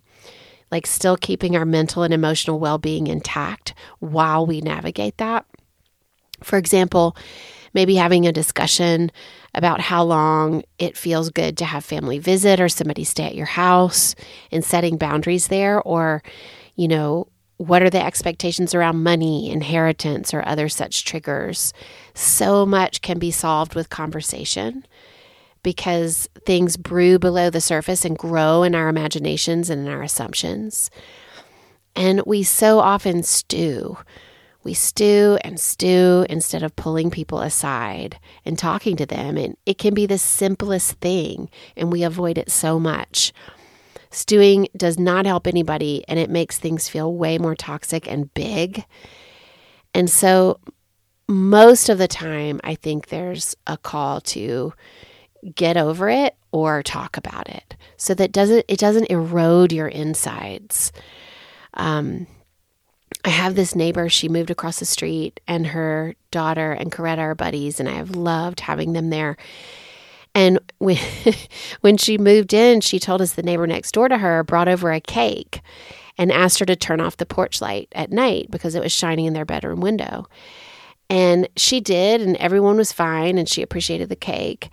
Like 0.70 0.86
still 0.86 1.16
keeping 1.16 1.56
our 1.56 1.64
mental 1.64 2.02
and 2.02 2.12
emotional 2.12 2.58
well-being 2.58 3.06
intact 3.06 3.72
while 4.00 4.44
we 4.44 4.60
navigate 4.60 5.16
that. 5.18 5.46
For 6.42 6.58
example, 6.58 7.16
maybe 7.72 7.94
having 7.94 8.26
a 8.26 8.32
discussion 8.32 9.12
about 9.54 9.80
how 9.80 10.02
long 10.02 10.64
it 10.78 10.96
feels 10.96 11.30
good 11.30 11.56
to 11.58 11.64
have 11.64 11.84
family 11.84 12.18
visit 12.18 12.60
or 12.60 12.68
somebody 12.68 13.04
stay 13.04 13.24
at 13.24 13.34
your 13.34 13.46
house 13.46 14.14
and 14.50 14.64
setting 14.64 14.96
boundaries 14.96 15.48
there 15.48 15.80
or 15.82 16.22
you 16.74 16.88
know 16.88 17.28
what 17.58 17.82
are 17.82 17.90
the 17.90 18.04
expectations 18.04 18.74
around 18.74 19.02
money, 19.02 19.50
inheritance, 19.50 20.34
or 20.34 20.46
other 20.46 20.68
such 20.68 21.04
triggers? 21.04 21.72
So 22.14 22.66
much 22.66 23.00
can 23.00 23.18
be 23.18 23.30
solved 23.30 23.74
with 23.74 23.88
conversation 23.88 24.86
because 25.62 26.28
things 26.44 26.76
brew 26.76 27.18
below 27.18 27.50
the 27.50 27.60
surface 27.60 28.04
and 28.04 28.16
grow 28.16 28.62
in 28.62 28.74
our 28.74 28.88
imaginations 28.88 29.70
and 29.70 29.86
in 29.86 29.92
our 29.92 30.02
assumptions. 30.02 30.90
And 31.96 32.22
we 32.26 32.42
so 32.42 32.78
often 32.78 33.22
stew. 33.22 33.96
We 34.62 34.74
stew 34.74 35.38
and 35.42 35.58
stew 35.58 36.26
instead 36.28 36.62
of 36.62 36.76
pulling 36.76 37.10
people 37.10 37.40
aside 37.40 38.18
and 38.44 38.58
talking 38.58 38.96
to 38.96 39.06
them. 39.06 39.36
And 39.36 39.56
it 39.64 39.78
can 39.78 39.94
be 39.94 40.06
the 40.06 40.18
simplest 40.18 40.94
thing, 41.00 41.48
and 41.76 41.90
we 41.90 42.02
avoid 42.02 42.36
it 42.36 42.50
so 42.50 42.78
much. 42.78 43.32
Stewing 44.10 44.68
does 44.76 44.98
not 44.98 45.26
help 45.26 45.46
anybody 45.46 46.04
and 46.08 46.18
it 46.18 46.30
makes 46.30 46.58
things 46.58 46.88
feel 46.88 47.12
way 47.12 47.38
more 47.38 47.54
toxic 47.54 48.10
and 48.10 48.32
big. 48.34 48.84
And 49.94 50.10
so, 50.10 50.60
most 51.28 51.88
of 51.88 51.98
the 51.98 52.06
time, 52.06 52.60
I 52.62 52.76
think 52.76 53.08
there's 53.08 53.56
a 53.66 53.76
call 53.76 54.20
to 54.22 54.72
get 55.54 55.76
over 55.76 56.08
it 56.08 56.36
or 56.52 56.82
talk 56.82 57.16
about 57.16 57.48
it 57.48 57.76
so 57.96 58.14
that 58.14 58.32
doesn't 58.32 58.64
it 58.68 58.78
doesn't 58.78 59.10
erode 59.10 59.72
your 59.72 59.88
insides. 59.88 60.92
Um, 61.74 62.26
I 63.24 63.30
have 63.30 63.54
this 63.54 63.74
neighbor, 63.74 64.08
she 64.08 64.28
moved 64.28 64.50
across 64.50 64.78
the 64.78 64.84
street, 64.84 65.40
and 65.48 65.66
her 65.68 66.14
daughter 66.30 66.72
and 66.72 66.92
Coretta 66.92 67.18
are 67.18 67.34
buddies, 67.34 67.80
and 67.80 67.88
I 67.88 67.92
have 67.92 68.14
loved 68.14 68.60
having 68.60 68.92
them 68.92 69.10
there. 69.10 69.36
And 70.36 70.60
when, 70.76 70.98
when 71.80 71.96
she 71.96 72.18
moved 72.18 72.52
in, 72.52 72.82
she 72.82 73.00
told 73.00 73.22
us 73.22 73.32
the 73.32 73.42
neighbor 73.42 73.66
next 73.66 73.92
door 73.92 74.08
to 74.08 74.18
her 74.18 74.44
brought 74.44 74.68
over 74.68 74.92
a 74.92 75.00
cake 75.00 75.62
and 76.18 76.30
asked 76.30 76.58
her 76.58 76.66
to 76.66 76.76
turn 76.76 77.00
off 77.00 77.16
the 77.16 77.24
porch 77.24 77.62
light 77.62 77.88
at 77.92 78.12
night 78.12 78.50
because 78.50 78.74
it 78.74 78.82
was 78.82 78.92
shining 78.92 79.24
in 79.24 79.32
their 79.32 79.46
bedroom 79.46 79.80
window. 79.80 80.26
And 81.08 81.48
she 81.56 81.80
did, 81.80 82.20
and 82.20 82.36
everyone 82.36 82.76
was 82.76 82.92
fine, 82.92 83.38
and 83.38 83.48
she 83.48 83.62
appreciated 83.62 84.08
the 84.10 84.16
cake. 84.16 84.68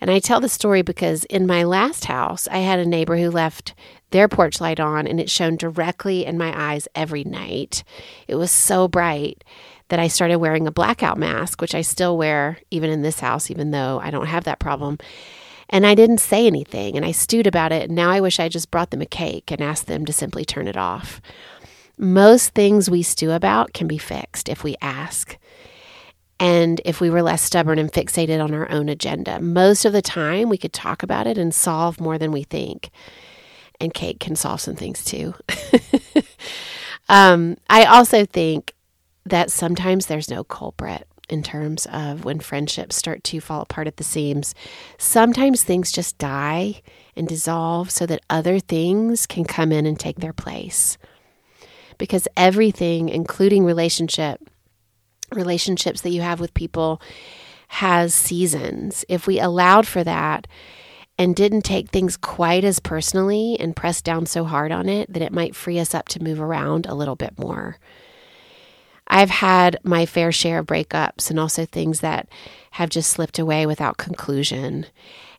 And 0.00 0.10
I 0.10 0.20
tell 0.20 0.38
the 0.38 0.48
story 0.48 0.82
because 0.82 1.24
in 1.24 1.46
my 1.46 1.64
last 1.64 2.04
house, 2.04 2.46
I 2.48 2.58
had 2.58 2.78
a 2.78 2.86
neighbor 2.86 3.16
who 3.16 3.30
left 3.30 3.74
their 4.10 4.28
porch 4.28 4.60
light 4.60 4.78
on, 4.78 5.06
and 5.08 5.18
it 5.18 5.30
shone 5.30 5.56
directly 5.56 6.24
in 6.26 6.38
my 6.38 6.52
eyes 6.54 6.86
every 6.94 7.24
night. 7.24 7.82
It 8.28 8.36
was 8.36 8.52
so 8.52 8.86
bright 8.86 9.42
that 9.88 9.98
I 9.98 10.08
started 10.08 10.36
wearing 10.36 10.66
a 10.66 10.72
blackout 10.72 11.18
mask, 11.18 11.60
which 11.60 11.74
I 11.74 11.82
still 11.82 12.16
wear 12.16 12.58
even 12.70 12.90
in 12.90 13.02
this 13.02 13.20
house, 13.20 13.50
even 13.50 13.70
though 13.70 14.00
I 14.02 14.10
don't 14.10 14.26
have 14.26 14.44
that 14.44 14.58
problem. 14.58 14.98
And 15.70 15.86
I 15.86 15.94
didn't 15.94 16.18
say 16.18 16.46
anything 16.46 16.96
and 16.96 17.04
I 17.04 17.12
stewed 17.12 17.46
about 17.46 17.72
it. 17.72 17.84
And 17.84 17.94
now 17.94 18.10
I 18.10 18.20
wish 18.20 18.40
I 18.40 18.48
just 18.48 18.70
brought 18.70 18.90
them 18.90 19.02
a 19.02 19.06
cake 19.06 19.50
and 19.50 19.60
asked 19.60 19.86
them 19.86 20.06
to 20.06 20.12
simply 20.12 20.44
turn 20.44 20.68
it 20.68 20.76
off. 20.76 21.20
Most 21.98 22.54
things 22.54 22.88
we 22.88 23.02
stew 23.02 23.32
about 23.32 23.72
can 23.72 23.86
be 23.86 23.98
fixed 23.98 24.48
if 24.48 24.62
we 24.62 24.76
ask. 24.80 25.36
And 26.40 26.80
if 26.84 27.00
we 27.00 27.10
were 27.10 27.22
less 27.22 27.42
stubborn 27.42 27.78
and 27.78 27.92
fixated 27.92 28.42
on 28.42 28.54
our 28.54 28.70
own 28.70 28.88
agenda, 28.88 29.40
most 29.40 29.84
of 29.84 29.92
the 29.92 30.02
time 30.02 30.48
we 30.48 30.58
could 30.58 30.72
talk 30.72 31.02
about 31.02 31.26
it 31.26 31.36
and 31.36 31.52
solve 31.52 32.00
more 32.00 32.16
than 32.16 32.30
we 32.30 32.44
think. 32.44 32.90
And 33.80 33.92
cake 33.92 34.20
can 34.20 34.36
solve 34.36 34.60
some 34.60 34.76
things 34.76 35.04
too. 35.04 35.34
um, 37.08 37.56
I 37.68 37.84
also 37.84 38.24
think 38.24 38.74
that 39.30 39.50
sometimes 39.50 40.06
there's 40.06 40.30
no 40.30 40.44
culprit 40.44 41.06
in 41.28 41.42
terms 41.42 41.86
of 41.92 42.24
when 42.24 42.40
friendships 42.40 42.96
start 42.96 43.22
to 43.22 43.40
fall 43.40 43.60
apart 43.60 43.86
at 43.86 43.98
the 43.98 44.04
seams. 44.04 44.54
Sometimes 44.96 45.62
things 45.62 45.92
just 45.92 46.18
die 46.18 46.80
and 47.16 47.28
dissolve 47.28 47.90
so 47.90 48.06
that 48.06 48.22
other 48.30 48.58
things 48.58 49.26
can 49.26 49.44
come 49.44 49.72
in 49.72 49.86
and 49.86 49.98
take 49.98 50.20
their 50.20 50.32
place. 50.32 50.96
Because 51.98 52.28
everything, 52.36 53.08
including 53.08 53.64
relationship, 53.64 54.40
relationships 55.32 56.00
that 56.00 56.10
you 56.10 56.22
have 56.22 56.40
with 56.40 56.54
people, 56.54 57.02
has 57.68 58.14
seasons. 58.14 59.04
If 59.08 59.26
we 59.26 59.38
allowed 59.38 59.86
for 59.86 60.02
that 60.04 60.46
and 61.18 61.34
didn't 61.34 61.62
take 61.62 61.90
things 61.90 62.16
quite 62.16 62.64
as 62.64 62.78
personally 62.78 63.56
and 63.60 63.76
press 63.76 64.00
down 64.00 64.24
so 64.24 64.44
hard 64.44 64.72
on 64.72 64.88
it, 64.88 65.12
that 65.12 65.22
it 65.22 65.32
might 65.32 65.56
free 65.56 65.78
us 65.78 65.94
up 65.94 66.08
to 66.08 66.22
move 66.22 66.40
around 66.40 66.86
a 66.86 66.94
little 66.94 67.16
bit 67.16 67.38
more. 67.38 67.76
I've 69.08 69.30
had 69.30 69.78
my 69.84 70.06
fair 70.06 70.32
share 70.32 70.60
of 70.60 70.66
breakups 70.66 71.30
and 71.30 71.40
also 71.40 71.64
things 71.64 72.00
that 72.00 72.28
have 72.72 72.90
just 72.90 73.10
slipped 73.10 73.38
away 73.38 73.66
without 73.66 73.96
conclusion. 73.96 74.86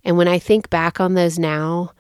And 0.04 0.18
when 0.18 0.28
I 0.28 0.40
think 0.40 0.70
back 0.70 1.00
on 1.00 1.14
those 1.14 1.38
now, 1.40 1.92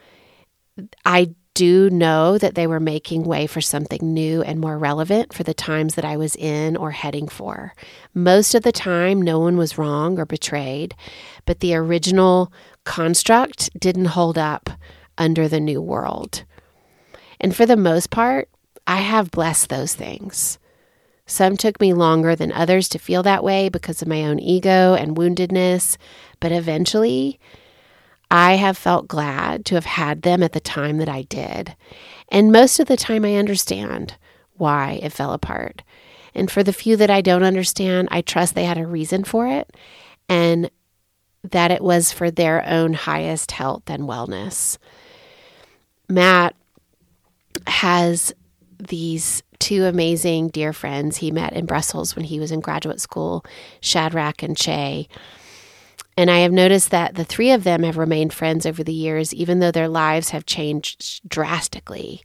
I 1.05 1.35
do 1.53 1.89
know 1.89 2.38
that 2.38 2.55
they 2.55 2.67
were 2.67 2.79
making 2.79 3.23
way 3.23 3.45
for 3.45 3.59
something 3.59 3.99
new 4.01 4.41
and 4.41 4.59
more 4.59 4.77
relevant 4.77 5.33
for 5.33 5.43
the 5.43 5.53
times 5.53 5.95
that 5.95 6.05
I 6.05 6.15
was 6.15 6.35
in 6.38 6.77
or 6.77 6.91
heading 6.91 7.27
for. 7.27 7.73
Most 8.13 8.55
of 8.55 8.63
the 8.63 8.71
time, 8.71 9.21
no 9.21 9.39
one 9.39 9.57
was 9.57 9.77
wrong 9.77 10.17
or 10.17 10.25
betrayed, 10.25 10.95
but 11.45 11.59
the 11.59 11.75
original 11.75 12.53
construct 12.85 13.69
didn't 13.77 14.05
hold 14.05 14.38
up 14.38 14.69
under 15.17 15.49
the 15.49 15.59
new 15.59 15.81
world. 15.81 16.45
And 17.41 17.53
for 17.53 17.65
the 17.65 17.75
most 17.75 18.09
part, 18.09 18.47
I 18.88 18.97
have 18.97 19.31
blessed 19.31 19.69
those 19.69 19.93
things. 19.93 20.58
Some 21.29 21.57
took 21.57 21.79
me 21.79 21.93
longer 21.93 22.36
than 22.36 22.51
others 22.51 22.89
to 22.89 22.98
feel 22.98 23.21
that 23.21 23.43
way 23.43 23.69
because 23.69 24.01
of 24.01 24.07
my 24.07 24.24
own 24.24 24.39
ego 24.39 24.95
and 24.95 25.15
woundedness, 25.15 25.95
but 26.39 26.51
eventually 26.51 27.39
I 28.31 28.55
have 28.55 28.79
felt 28.79 29.07
glad 29.07 29.63
to 29.65 29.75
have 29.75 29.86
had 29.86 30.24
them 30.24 30.41
at 30.41 30.53
the 30.53 30.59
time 30.59 30.98
that 30.98 31.07
I 31.07 31.21
did. 31.21 31.75
And 32.29 32.51
most 32.51 32.79
of 32.79 32.88
the 32.88 32.98
time, 32.98 33.24
I 33.25 33.36
understand 33.36 34.15
why 34.53 35.00
it 35.03 35.13
fell 35.13 35.31
apart. 35.31 35.83
And 36.33 36.50
for 36.50 36.63
the 36.63 36.74
few 36.74 36.95
that 36.98 37.12
I 37.12 37.21
don't 37.21 37.43
understand, 37.43 38.07
I 38.12 38.21
trust 38.21 38.55
they 38.55 38.65
had 38.65 38.79
a 38.79 38.88
reason 38.88 39.24
for 39.24 39.48
it 39.48 39.71
and 40.27 40.71
that 41.43 41.69
it 41.69 41.83
was 41.83 42.12
for 42.12 42.31
their 42.31 42.65
own 42.67 42.93
highest 42.93 43.51
health 43.51 43.83
and 43.88 44.03
wellness. 44.03 44.79
Matt 46.07 46.55
has 47.67 48.33
these 48.79 49.43
two 49.59 49.85
amazing 49.85 50.49
dear 50.49 50.73
friends 50.73 51.17
he 51.17 51.31
met 51.31 51.53
in 51.53 51.65
Brussels 51.65 52.15
when 52.15 52.25
he 52.25 52.39
was 52.39 52.51
in 52.51 52.59
graduate 52.59 53.01
school, 53.01 53.45
Shadrach 53.81 54.41
and 54.41 54.57
Che. 54.57 55.07
And 56.17 56.29
I 56.29 56.39
have 56.39 56.51
noticed 56.51 56.91
that 56.91 57.15
the 57.15 57.23
three 57.23 57.51
of 57.51 57.63
them 57.63 57.83
have 57.83 57.97
remained 57.97 58.33
friends 58.33 58.65
over 58.65 58.83
the 58.83 58.93
years, 58.93 59.33
even 59.33 59.59
though 59.59 59.71
their 59.71 59.87
lives 59.87 60.31
have 60.31 60.45
changed 60.45 61.21
drastically. 61.29 62.21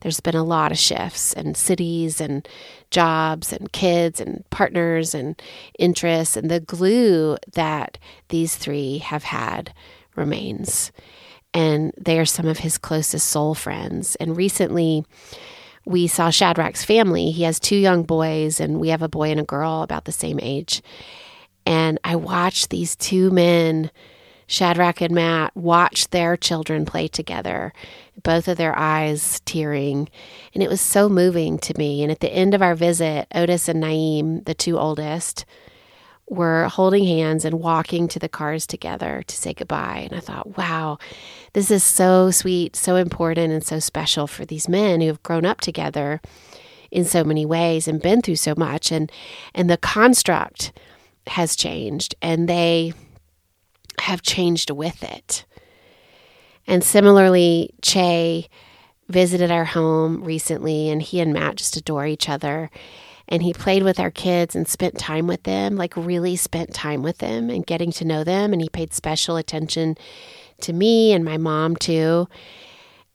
There's 0.00 0.20
been 0.20 0.34
a 0.34 0.44
lot 0.44 0.72
of 0.72 0.78
shifts 0.78 1.32
and 1.32 1.56
cities 1.56 2.20
and 2.20 2.46
jobs 2.90 3.52
and 3.52 3.70
kids 3.72 4.20
and 4.20 4.44
partners 4.50 5.14
and 5.14 5.40
interests. 5.78 6.36
And 6.36 6.50
the 6.50 6.60
glue 6.60 7.36
that 7.52 7.98
these 8.28 8.56
three 8.56 8.98
have 8.98 9.24
had 9.24 9.72
remains. 10.16 10.92
And 11.54 11.92
they 11.96 12.18
are 12.18 12.26
some 12.26 12.46
of 12.46 12.58
his 12.58 12.78
closest 12.78 13.28
soul 13.28 13.54
friends. 13.54 14.16
And 14.16 14.36
recently, 14.36 15.04
we 15.86 16.08
saw 16.08 16.30
Shadrach's 16.30 16.84
family. 16.84 17.30
He 17.30 17.44
has 17.44 17.60
two 17.60 17.76
young 17.76 18.02
boys, 18.02 18.60
and 18.60 18.80
we 18.80 18.88
have 18.88 19.02
a 19.02 19.08
boy 19.08 19.30
and 19.30 19.40
a 19.40 19.44
girl 19.44 19.82
about 19.82 20.04
the 20.04 20.12
same 20.12 20.38
age. 20.42 20.82
And 21.64 21.98
I 22.04 22.16
watched 22.16 22.70
these 22.70 22.96
two 22.96 23.30
men, 23.30 23.90
Shadrach 24.48 25.00
and 25.00 25.14
Matt, 25.14 25.56
watch 25.56 26.10
their 26.10 26.36
children 26.36 26.84
play 26.84 27.08
together, 27.08 27.72
both 28.22 28.48
of 28.48 28.58
their 28.58 28.76
eyes 28.76 29.40
tearing. 29.44 30.08
And 30.54 30.62
it 30.62 30.68
was 30.68 30.80
so 30.80 31.08
moving 31.08 31.58
to 31.60 31.78
me. 31.78 32.02
And 32.02 32.10
at 32.10 32.20
the 32.20 32.32
end 32.32 32.52
of 32.52 32.62
our 32.62 32.74
visit, 32.74 33.28
Otis 33.34 33.68
and 33.68 33.82
Naeem, 33.82 34.44
the 34.44 34.54
two 34.54 34.78
oldest, 34.78 35.44
were 36.28 36.64
holding 36.64 37.04
hands 37.04 37.44
and 37.44 37.60
walking 37.60 38.08
to 38.08 38.18
the 38.18 38.28
cars 38.28 38.66
together 38.66 39.22
to 39.26 39.36
say 39.36 39.54
goodbye. 39.54 40.08
And 40.10 40.18
I 40.18 40.20
thought, 40.20 40.58
wow, 40.58 40.98
this 41.52 41.70
is 41.70 41.84
so 41.84 42.30
sweet, 42.30 42.74
so 42.74 42.96
important, 42.96 43.52
and 43.52 43.64
so 43.64 43.78
special 43.78 44.26
for 44.26 44.44
these 44.44 44.68
men 44.68 45.00
who 45.00 45.06
have 45.06 45.22
grown 45.22 45.44
up 45.44 45.60
together 45.60 46.20
in 46.90 47.04
so 47.04 47.22
many 47.24 47.46
ways 47.46 47.86
and 47.86 48.02
been 48.02 48.22
through 48.22 48.36
so 48.36 48.54
much. 48.56 48.90
And 48.90 49.10
and 49.54 49.70
the 49.70 49.76
construct 49.76 50.72
has 51.28 51.56
changed 51.56 52.14
and 52.22 52.48
they 52.48 52.92
have 54.00 54.22
changed 54.22 54.70
with 54.70 55.02
it. 55.02 55.44
And 56.66 56.82
similarly, 56.82 57.70
Che 57.82 58.48
visited 59.08 59.50
our 59.50 59.64
home 59.64 60.24
recently 60.24 60.88
and 60.88 61.00
he 61.00 61.20
and 61.20 61.32
Matt 61.32 61.56
just 61.56 61.76
adore 61.76 62.06
each 62.06 62.28
other. 62.28 62.70
And 63.28 63.42
he 63.42 63.52
played 63.52 63.82
with 63.82 63.98
our 63.98 64.10
kids 64.10 64.54
and 64.54 64.68
spent 64.68 64.98
time 64.98 65.26
with 65.26 65.42
them, 65.42 65.76
like 65.76 65.96
really 65.96 66.36
spent 66.36 66.72
time 66.72 67.02
with 67.02 67.18
them 67.18 67.50
and 67.50 67.66
getting 67.66 67.90
to 67.92 68.04
know 68.04 68.24
them. 68.24 68.52
And 68.52 68.62
he 68.62 68.68
paid 68.68 68.94
special 68.94 69.36
attention 69.36 69.96
to 70.60 70.72
me 70.72 71.12
and 71.12 71.24
my 71.24 71.36
mom 71.36 71.76
too. 71.76 72.28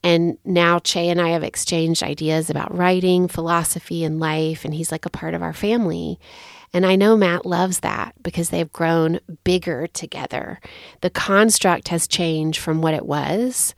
And 0.04 0.38
now 0.44 0.80
Che 0.80 1.10
and 1.10 1.22
I 1.22 1.30
have 1.30 1.44
exchanged 1.44 2.04
ideas 2.04 2.50
about 2.50 2.76
writing, 2.76 3.28
philosophy, 3.28 4.04
and 4.04 4.20
life. 4.20 4.66
And 4.66 4.74
he's 4.74 4.92
like 4.92 5.06
a 5.06 5.12
part 5.12 5.34
of 5.34 5.44
our 5.44 5.54
family. 5.54 6.20
And 6.74 6.86
I 6.86 6.96
know 6.96 7.18
Matt 7.18 7.46
loves 7.46 7.82
that 7.82 8.14
because 8.24 8.50
they've 8.50 8.72
grown 8.72 9.20
bigger 9.44 9.88
together. 9.88 10.60
The 11.02 11.10
construct 11.10 11.90
has 11.90 12.08
changed 12.08 12.60
from 12.60 12.82
what 12.82 12.94
it 12.94 13.06
was 13.06 13.76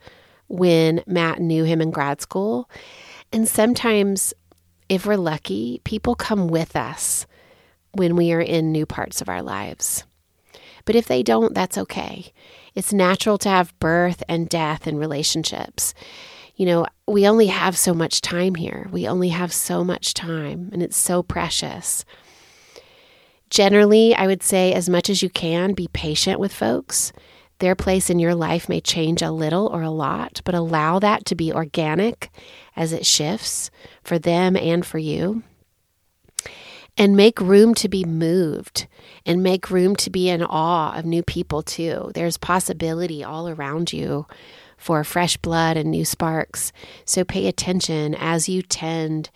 when 0.48 1.02
Matt 1.06 1.40
knew 1.40 1.64
him 1.64 1.80
in 1.80 1.90
grad 1.90 2.20
school. 2.20 2.70
And 3.32 3.48
sometimes, 3.48 4.32
if 4.88 5.06
we're 5.06 5.16
lucky, 5.16 5.80
people 5.84 6.14
come 6.14 6.48
with 6.48 6.76
us 6.76 7.26
when 7.92 8.16
we 8.16 8.32
are 8.32 8.40
in 8.40 8.72
new 8.72 8.86
parts 8.86 9.20
of 9.20 9.28
our 9.28 9.42
lives. 9.42 10.04
But 10.84 10.96
if 10.96 11.06
they 11.06 11.22
don't, 11.22 11.54
that's 11.54 11.78
okay. 11.78 12.32
It's 12.74 12.92
natural 12.92 13.38
to 13.38 13.48
have 13.48 13.78
birth 13.78 14.22
and 14.28 14.48
death 14.48 14.86
in 14.86 14.98
relationships. 14.98 15.94
You 16.56 16.66
know, 16.66 16.86
we 17.06 17.26
only 17.26 17.46
have 17.46 17.76
so 17.76 17.94
much 17.94 18.20
time 18.20 18.54
here. 18.54 18.88
We 18.92 19.08
only 19.08 19.30
have 19.30 19.52
so 19.52 19.82
much 19.82 20.14
time, 20.14 20.70
and 20.72 20.82
it's 20.82 20.96
so 20.96 21.22
precious. 21.22 22.04
Generally, 23.50 24.14
I 24.14 24.26
would 24.26 24.42
say 24.42 24.72
as 24.72 24.88
much 24.88 25.08
as 25.08 25.22
you 25.22 25.30
can, 25.30 25.74
be 25.74 25.88
patient 25.92 26.38
with 26.38 26.52
folks. 26.52 27.12
Their 27.64 27.74
place 27.74 28.10
in 28.10 28.18
your 28.18 28.34
life 28.34 28.68
may 28.68 28.82
change 28.82 29.22
a 29.22 29.30
little 29.30 29.68
or 29.68 29.80
a 29.80 29.88
lot, 29.88 30.42
but 30.44 30.54
allow 30.54 30.98
that 30.98 31.24
to 31.24 31.34
be 31.34 31.50
organic 31.50 32.28
as 32.76 32.92
it 32.92 33.06
shifts 33.06 33.70
for 34.02 34.18
them 34.18 34.54
and 34.54 34.84
for 34.84 34.98
you. 34.98 35.42
And 36.98 37.16
make 37.16 37.40
room 37.40 37.72
to 37.76 37.88
be 37.88 38.04
moved 38.04 38.86
and 39.24 39.42
make 39.42 39.70
room 39.70 39.96
to 39.96 40.10
be 40.10 40.28
in 40.28 40.42
awe 40.42 40.94
of 40.94 41.06
new 41.06 41.22
people 41.22 41.62
too. 41.62 42.10
There's 42.12 42.36
possibility 42.36 43.24
all 43.24 43.48
around 43.48 43.94
you 43.94 44.26
for 44.76 45.02
fresh 45.02 45.38
blood 45.38 45.78
and 45.78 45.90
new 45.90 46.04
sparks. 46.04 46.70
So 47.06 47.24
pay 47.24 47.46
attention 47.46 48.14
as 48.14 48.46
you 48.46 48.60
tend 48.60 49.30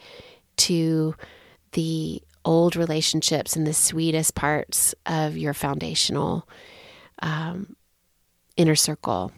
to 0.59 1.15
the 1.73 2.23
old 2.45 2.77
relationships 2.77 3.57
and 3.57 3.67
the 3.67 3.73
sweetest 3.73 4.35
parts 4.35 4.95
of 5.07 5.39
your 5.39 5.55
foundational 5.55 6.47
um, 7.23 7.75
inner 8.59 8.75
circle. 8.75 9.33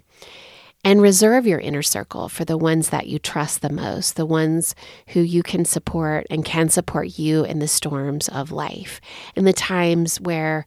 And 0.82 1.02
reserve 1.02 1.46
your 1.46 1.60
inner 1.60 1.82
circle 1.82 2.28
for 2.30 2.44
the 2.46 2.56
ones 2.56 2.88
that 2.88 3.06
you 3.06 3.18
trust 3.18 3.60
the 3.60 3.70
most, 3.70 4.16
the 4.16 4.24
ones 4.24 4.74
who 5.08 5.20
you 5.20 5.42
can 5.42 5.66
support 5.66 6.26
and 6.30 6.42
can 6.42 6.70
support 6.70 7.18
you 7.18 7.44
in 7.44 7.58
the 7.58 7.68
storms 7.68 8.28
of 8.28 8.50
life, 8.50 9.00
in 9.36 9.44
the 9.44 9.52
times 9.52 10.18
where 10.20 10.64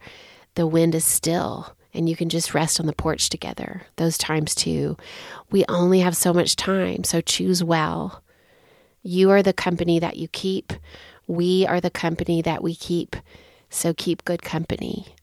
the 0.54 0.68
wind 0.68 0.94
is 0.94 1.04
still 1.04 1.76
and 1.94 2.10
you 2.10 2.16
can 2.16 2.30
just 2.30 2.54
rest 2.54 2.80
on 2.80 2.86
the 2.86 2.94
porch 2.94 3.30
together. 3.30 3.84
Those 3.98 4.18
times 4.18 4.56
too. 4.56 4.98
We 5.52 5.64
only 5.70 6.00
have 6.00 6.18
so 6.18 6.34
much 6.34 6.56
time, 6.56 7.04
so 7.04 7.22
choose 7.22 7.64
well. 7.64 8.24
You 9.04 9.30
are 9.32 9.44
the 9.44 9.54
company 9.54 10.00
that 10.00 10.18
you 10.18 10.28
keep. 10.28 10.74
We 11.28 11.66
are 11.68 11.80
the 11.80 11.92
company 11.92 12.42
that 12.42 12.64
we 12.64 12.76
keep, 12.76 13.16
so 13.70 13.94
keep 13.94 14.26
good 14.26 14.42
company. 14.42 15.16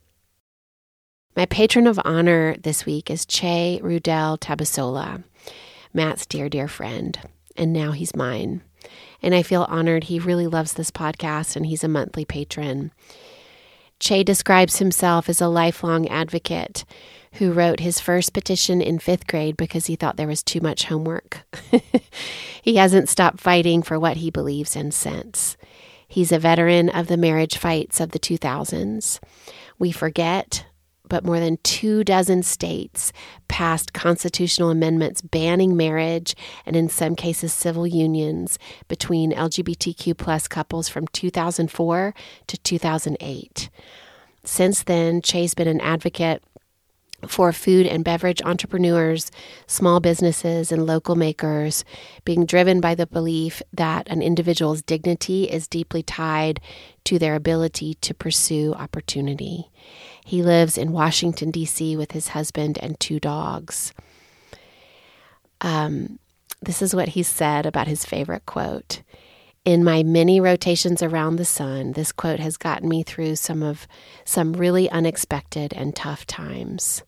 My 1.36 1.46
patron 1.46 1.86
of 1.86 2.00
honor 2.04 2.56
this 2.56 2.84
week 2.84 3.08
is 3.08 3.24
Che 3.24 3.80
Rudel 3.82 4.38
Tabasola, 4.38 5.22
Matt's 5.94 6.26
dear, 6.26 6.48
dear 6.48 6.66
friend, 6.66 7.18
and 7.56 7.72
now 7.72 7.92
he's 7.92 8.16
mine. 8.16 8.62
And 9.22 9.32
I 9.32 9.44
feel 9.44 9.66
honored. 9.68 10.04
He 10.04 10.18
really 10.18 10.48
loves 10.48 10.72
this 10.72 10.90
podcast 10.90 11.54
and 11.54 11.66
he's 11.66 11.84
a 11.84 11.88
monthly 11.88 12.24
patron. 12.24 12.90
Che 14.00 14.24
describes 14.24 14.78
himself 14.78 15.28
as 15.28 15.40
a 15.40 15.48
lifelong 15.48 16.08
advocate 16.08 16.84
who 17.34 17.52
wrote 17.52 17.78
his 17.78 18.00
first 18.00 18.32
petition 18.32 18.80
in 18.80 18.98
fifth 18.98 19.28
grade 19.28 19.56
because 19.56 19.86
he 19.86 19.94
thought 19.94 20.16
there 20.16 20.26
was 20.26 20.42
too 20.42 20.60
much 20.60 20.86
homework. 20.86 21.42
he 22.62 22.74
hasn't 22.74 23.08
stopped 23.08 23.40
fighting 23.40 23.82
for 23.82 24.00
what 24.00 24.16
he 24.16 24.30
believes 24.30 24.74
in 24.74 24.90
since. 24.90 25.56
He's 26.08 26.32
a 26.32 26.40
veteran 26.40 26.88
of 26.88 27.06
the 27.06 27.16
marriage 27.16 27.56
fights 27.56 28.00
of 28.00 28.10
the 28.10 28.18
2000s. 28.18 29.20
We 29.78 29.92
forget, 29.92 30.64
but 31.10 31.24
more 31.24 31.38
than 31.38 31.58
two 31.62 32.02
dozen 32.02 32.42
states 32.42 33.12
passed 33.48 33.92
constitutional 33.92 34.70
amendments 34.70 35.20
banning 35.20 35.76
marriage 35.76 36.34
and, 36.64 36.74
in 36.74 36.88
some 36.88 37.14
cases, 37.14 37.52
civil 37.52 37.86
unions 37.86 38.58
between 38.88 39.32
LGBTQ 39.32 40.16
plus 40.16 40.48
couples 40.48 40.88
from 40.88 41.06
2004 41.08 42.14
to 42.46 42.56
2008. 42.56 43.68
Since 44.44 44.84
then, 44.84 45.20
Che's 45.20 45.52
been 45.52 45.68
an 45.68 45.82
advocate 45.82 46.42
for 47.26 47.52
food 47.52 47.86
and 47.86 48.04
beverage 48.04 48.40
entrepreneurs, 48.44 49.30
small 49.66 50.00
businesses, 50.00 50.72
and 50.72 50.86
local 50.86 51.16
makers, 51.16 51.84
being 52.24 52.46
driven 52.46 52.80
by 52.80 52.94
the 52.94 53.06
belief 53.06 53.62
that 53.72 54.08
an 54.08 54.22
individual's 54.22 54.82
dignity 54.82 55.44
is 55.44 55.68
deeply 55.68 56.02
tied 56.02 56.60
to 57.04 57.18
their 57.18 57.34
ability 57.34 57.94
to 58.00 58.14
pursue 58.14 58.72
opportunity. 58.74 59.70
He 60.24 60.42
lives 60.42 60.78
in 60.78 60.92
Washington, 60.92 61.50
D.C., 61.50 61.96
with 61.96 62.12
his 62.12 62.28
husband 62.28 62.78
and 62.80 62.98
two 63.00 63.18
dogs. 63.18 63.92
Um, 65.60 66.18
this 66.62 66.82
is 66.82 66.94
what 66.94 67.08
he 67.08 67.22
said 67.22 67.66
about 67.66 67.88
his 67.88 68.04
favorite 68.04 68.46
quote. 68.46 69.02
In 69.64 69.84
my 69.84 70.02
many 70.02 70.40
rotations 70.40 71.02
around 71.02 71.36
the 71.36 71.44
sun, 71.44 71.92
this 71.92 72.12
quote 72.12 72.40
has 72.40 72.56
gotten 72.56 72.88
me 72.88 73.02
through 73.02 73.36
some 73.36 73.62
of 73.62 73.86
some 74.24 74.54
really 74.54 74.88
unexpected 74.90 75.74
and 75.74 75.94
tough 75.94 76.26
times. 76.26 77.02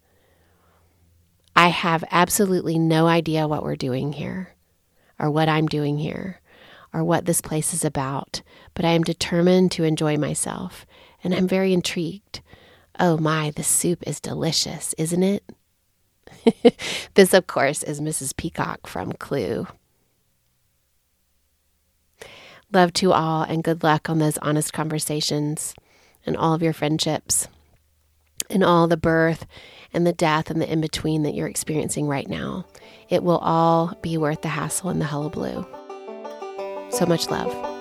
I 1.56 1.68
have 1.68 2.04
absolutely 2.10 2.78
no 2.78 3.06
idea 3.06 3.48
what 3.48 3.62
we're 3.62 3.76
doing 3.76 4.12
here, 4.12 4.54
or 5.18 5.30
what 5.30 5.48
I'm 5.48 5.66
doing 5.66 5.96
here, 5.96 6.42
or 6.92 7.02
what 7.04 7.24
this 7.24 7.40
place 7.40 7.72
is 7.72 7.84
about, 7.86 8.42
but 8.74 8.84
I 8.84 8.90
am 8.90 9.02
determined 9.02 9.72
to 9.72 9.84
enjoy 9.84 10.18
myself, 10.18 10.84
and 11.24 11.34
I'm 11.34 11.48
very 11.48 11.72
intrigued. 11.72 12.41
Oh 12.98 13.16
my, 13.16 13.50
the 13.50 13.62
soup 13.62 14.02
is 14.06 14.20
delicious, 14.20 14.94
isn't 14.98 15.22
it? 15.22 15.44
this, 17.14 17.34
of 17.34 17.46
course, 17.46 17.82
is 17.82 18.00
Mrs. 18.00 18.36
Peacock 18.36 18.86
from 18.86 19.12
Clue. 19.12 19.66
Love 22.72 22.92
to 22.94 23.12
all, 23.12 23.42
and 23.42 23.64
good 23.64 23.82
luck 23.82 24.08
on 24.08 24.18
those 24.18 24.38
honest 24.38 24.72
conversations 24.72 25.74
and 26.24 26.36
all 26.36 26.54
of 26.54 26.62
your 26.62 26.72
friendships 26.72 27.48
and 28.48 28.64
all 28.64 28.86
the 28.86 28.96
birth 28.96 29.46
and 29.92 30.06
the 30.06 30.12
death 30.12 30.50
and 30.50 30.60
the 30.60 30.70
in 30.70 30.80
between 30.80 31.22
that 31.22 31.34
you're 31.34 31.48
experiencing 31.48 32.06
right 32.06 32.28
now. 32.28 32.64
It 33.08 33.22
will 33.22 33.38
all 33.38 33.96
be 34.00 34.16
worth 34.16 34.42
the 34.42 34.48
hassle 34.48 34.90
and 34.90 35.00
the 35.00 35.06
hullabaloo. 35.06 35.66
So 36.90 37.06
much 37.06 37.28
love. 37.30 37.71